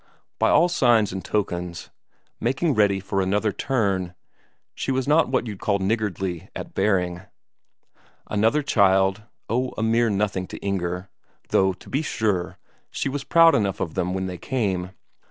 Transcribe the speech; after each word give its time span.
By 0.39 0.49
all 0.49 0.67
signs 0.67 1.11
and 1.13 1.23
tokens, 1.23 1.91
making 2.39 2.73
ready 2.73 2.99
for 2.99 3.21
another 3.21 3.51
turn; 3.51 4.15
she 4.73 4.91
was 4.91 5.07
not 5.07 5.29
what 5.29 5.45
you'd 5.45 5.59
call 5.59 5.77
niggardly 5.77 6.49
at 6.55 6.73
bearing. 6.73 7.21
Another 8.25 8.63
child 8.63 9.21
oh, 9.47 9.75
a 9.77 9.83
mere 9.83 10.09
nothing 10.09 10.47
to 10.47 10.57
Inger! 10.57 11.11
Though, 11.49 11.73
to 11.73 11.87
be 11.87 12.01
sure, 12.01 12.57
she 12.89 13.09
was 13.09 13.23
proud 13.23 13.53
enough 13.53 13.79
of 13.79 13.93
them 13.93 14.15
when 14.15 14.25
they 14.25 14.39
came. 14.39 14.89